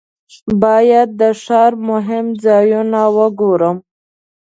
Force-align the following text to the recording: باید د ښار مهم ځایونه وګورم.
باید 0.63 1.09
د 1.21 1.21
ښار 1.41 1.71
مهم 1.89 2.25
ځایونه 2.45 2.99
وګورم. 3.17 3.77